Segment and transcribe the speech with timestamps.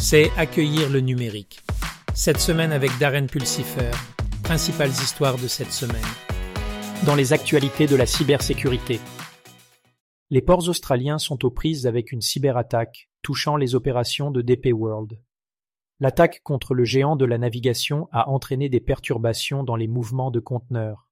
[0.00, 1.60] c'est accueillir le numérique.
[2.14, 3.90] Cette semaine avec Darren Pulsifer,
[4.42, 6.00] principales histoires de cette semaine.
[7.04, 8.98] Dans les actualités de la cybersécurité.
[10.30, 15.20] Les ports australiens sont aux prises avec une cyberattaque touchant les opérations de DP World.
[16.00, 20.40] L'attaque contre le géant de la navigation a entraîné des perturbations dans les mouvements de
[20.40, 21.10] conteneurs.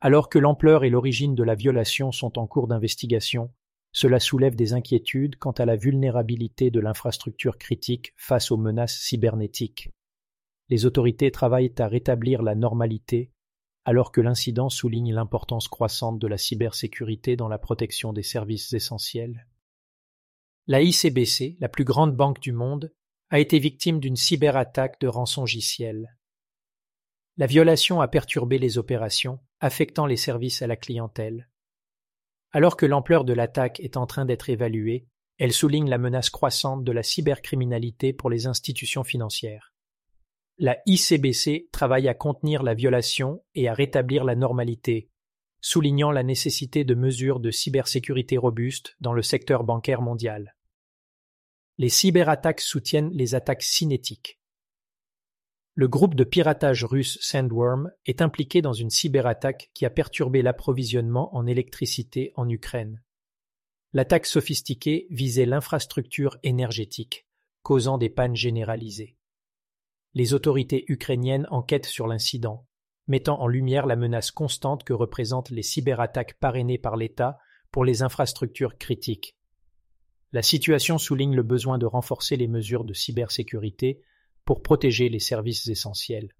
[0.00, 3.50] Alors que l'ampleur et l'origine de la violation sont en cours d'investigation,
[3.92, 9.90] cela soulève des inquiétudes quant à la vulnérabilité de l'infrastructure critique face aux menaces cybernétiques.
[10.68, 13.32] Les autorités travaillent à rétablir la normalité,
[13.84, 19.46] alors que l'incident souligne l'importance croissante de la cybersécurité dans la protection des services essentiels.
[20.68, 22.92] La ICBC, la plus grande banque du monde,
[23.30, 26.16] a été victime d'une cyberattaque de rançongiciel.
[27.36, 31.48] La violation a perturbé les opérations, affectant les services à la clientèle.
[32.52, 35.06] Alors que l'ampleur de l'attaque est en train d'être évaluée,
[35.38, 39.72] elle souligne la menace croissante de la cybercriminalité pour les institutions financières.
[40.58, 45.08] La ICBC travaille à contenir la violation et à rétablir la normalité,
[45.60, 50.56] soulignant la nécessité de mesures de cybersécurité robustes dans le secteur bancaire mondial.
[51.78, 54.39] Les cyberattaques soutiennent les attaques cinétiques.
[55.80, 61.34] Le groupe de piratage russe Sandworm est impliqué dans une cyberattaque qui a perturbé l'approvisionnement
[61.34, 63.02] en électricité en Ukraine.
[63.94, 67.26] L'attaque sophistiquée visait l'infrastructure énergétique,
[67.62, 69.16] causant des pannes généralisées.
[70.12, 72.66] Les autorités ukrainiennes enquêtent sur l'incident,
[73.06, 77.38] mettant en lumière la menace constante que représentent les cyberattaques parrainées par l'État
[77.70, 79.34] pour les infrastructures critiques.
[80.32, 84.02] La situation souligne le besoin de renforcer les mesures de cybersécurité
[84.50, 86.34] pour protéger les services essentiels.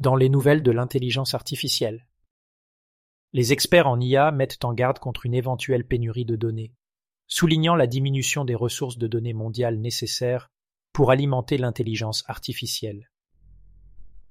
[0.00, 2.04] Dans les nouvelles de l'intelligence artificielle.
[3.32, 6.74] Les experts en IA mettent en garde contre une éventuelle pénurie de données,
[7.28, 10.50] soulignant la diminution des ressources de données mondiales nécessaires
[10.92, 13.12] pour alimenter l'intelligence artificielle.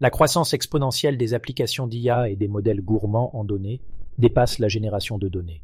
[0.01, 3.79] La croissance exponentielle des applications d'IA et des modèles gourmands en données
[4.17, 5.63] dépasse la génération de données.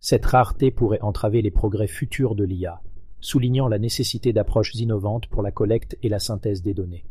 [0.00, 2.82] Cette rareté pourrait entraver les progrès futurs de l'IA,
[3.20, 7.04] soulignant la nécessité d'approches innovantes pour la collecte et la synthèse des données.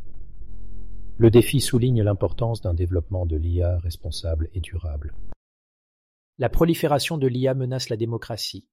[1.18, 5.14] Le défi souligne l'importance d'un développement de l'IA responsable et durable.
[6.38, 8.68] La prolifération de l'IA menace la démocratie.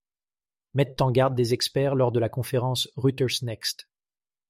[0.75, 3.90] Mettent en garde des experts lors de la conférence Reuters Next.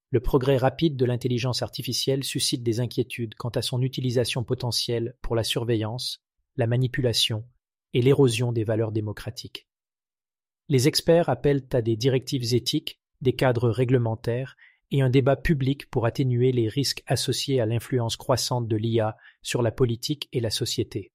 [0.10, 5.36] Le progrès rapide de l'intelligence artificielle suscite des inquiétudes quant à son utilisation potentielle pour
[5.36, 6.22] la surveillance,
[6.58, 7.46] la manipulation
[7.94, 9.68] et l'érosion des valeurs démocratiques.
[10.68, 14.56] Les experts appellent à des directives éthiques, des cadres réglementaires
[14.92, 19.62] et un débat public pour atténuer les risques associés à l'influence croissante de l'IA sur
[19.62, 21.12] la politique et la société.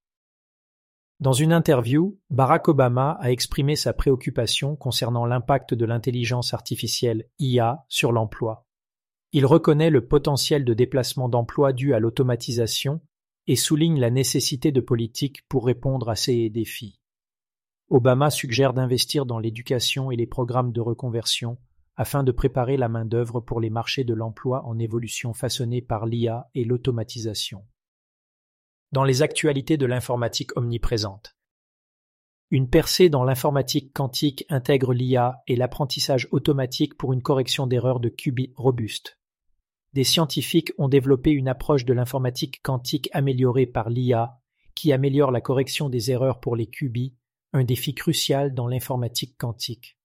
[1.19, 7.85] Dans une interview, Barack Obama a exprimé sa préoccupation concernant l'impact de l'intelligence artificielle IA
[7.89, 8.67] sur l'emploi.
[9.33, 13.01] Il reconnaît le potentiel de déplacement d'emplois dû à l'automatisation
[13.47, 17.00] et souligne la nécessité de politiques pour répondre à ces défis.
[17.91, 21.59] Obama suggère d'investir dans l'éducation et les programmes de reconversion
[21.97, 26.49] afin de préparer la main-d'œuvre pour les marchés de l'emploi en évolution façonnés par l'IA
[26.55, 27.67] et l'automatisation.
[28.93, 31.37] Dans les actualités de l'informatique omniprésente.
[32.53, 38.09] Une percée dans l'informatique quantique intègre l'IA et l'apprentissage automatique pour une correction d'erreurs de
[38.09, 39.19] qubits robuste.
[39.95, 44.39] Des scientifiques ont développé une approche de l'informatique quantique améliorée par l'IA
[44.77, 47.17] qui améliore la correction des erreurs pour les qubits
[47.53, 49.99] un défi crucial dans l'informatique quantique.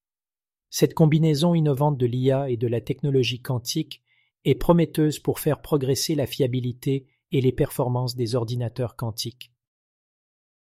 [0.70, 4.04] Cette combinaison innovante de l'IA et de la technologie quantique
[4.44, 9.52] est prometteuse pour faire progresser la fiabilité et les performances des ordinateurs quantiques.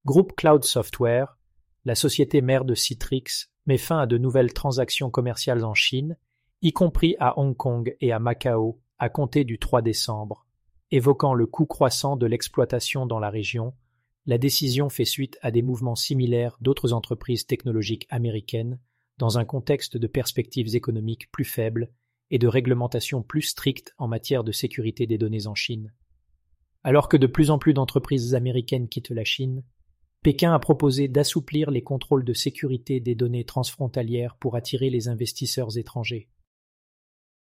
[0.05, 1.38] Groupe Cloud Software,
[1.85, 6.17] la société mère de Citrix, met fin à de nouvelles transactions commerciales en Chine,
[6.61, 10.45] y compris à Hong Kong et à Macao, à compter du 3 décembre,
[10.91, 13.73] évoquant le coût croissant de l'exploitation dans la région
[14.27, 18.77] la décision fait suite à des mouvements similaires d'autres entreprises technologiques américaines
[19.17, 21.89] dans un contexte de perspectives économiques plus faibles
[22.29, 25.94] et de réglementations plus strictes en matière de sécurité des données en Chine.
[26.83, 29.63] Alors que de plus en plus d'entreprises américaines quittent la Chine,
[30.24, 35.77] Pékin a proposé d'assouplir les contrôles de sécurité des données transfrontalières pour attirer les investisseurs
[35.77, 36.27] étrangers.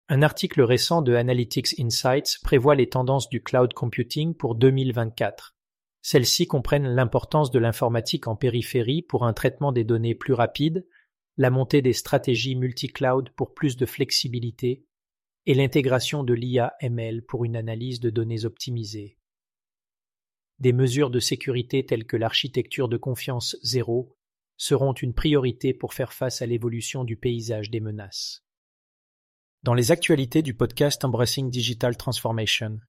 [0.09, 5.52] Un article récent de Analytics Insights prévoit les tendances du cloud computing pour 2024.
[6.03, 10.85] Celles-ci comprennent l'importance de l'informatique en périphérie pour un traitement des données plus rapide,
[11.37, 14.85] la montée des stratégies multi-cloud pour plus de flexibilité
[15.45, 19.17] et l'intégration de l'IA-ML pour une analyse de données optimisée.
[20.59, 24.13] Des mesures de sécurité telles que l'architecture de confiance zéro
[24.57, 28.45] seront une priorité pour faire face à l'évolution du paysage des menaces.
[29.63, 32.81] dans les actualités du podcast Embracing Digital Transformation.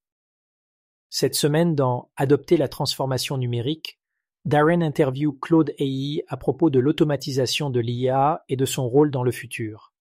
[1.17, 4.01] Cette semaine, dans Adopter la transformation numérique,
[4.45, 9.23] Darren interview Claude Hey à propos de l'automatisation de l'IA et de son rôle dans
[9.23, 9.93] le futur.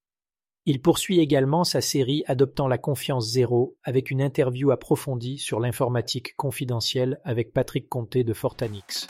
[0.66, 6.36] Il poursuit également sa série Adoptant la confiance zéro avec une interview approfondie sur l'informatique
[6.36, 9.08] confidentielle avec Patrick Comté de Fortanix.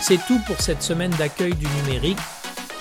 [0.00, 2.18] C'est tout pour cette semaine d'accueil du numérique.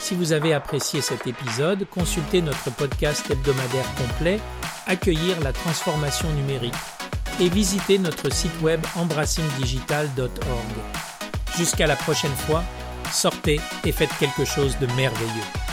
[0.06, 4.40] Si vous avez apprécié cet épisode, consultez notre podcast hebdomadaire complet
[4.86, 6.76] Accueillir la transformation numérique
[7.40, 10.30] et visitez notre site web embrassingdigital.org.
[11.58, 12.64] Jusqu'à la prochaine fois,
[13.12, 15.65] sortez et faites quelque chose de merveilleux.